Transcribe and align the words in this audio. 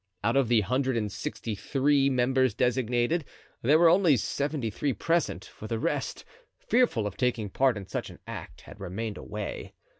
Out 0.23 0.35
of 0.35 0.47
the 0.47 0.61
hundred 0.61 0.97
and 0.97 1.11
sixty 1.11 1.53
three 1.53 2.09
members 2.09 2.55
designated 2.55 3.23
there 3.61 3.77
were 3.77 3.87
only 3.87 4.17
seventy 4.17 4.71
three 4.71 4.93
present, 4.93 5.45
for 5.45 5.67
the 5.67 5.77
rest, 5.77 6.25
fearful 6.57 7.05
of 7.05 7.17
taking 7.17 7.51
part 7.51 7.77
in 7.77 7.85
such 7.85 8.09
an 8.09 8.17
act, 8.25 8.61
had 8.61 8.79
remained 8.79 9.19
away. 9.19 9.75